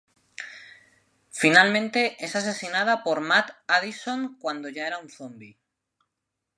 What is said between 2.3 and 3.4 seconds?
asesinada por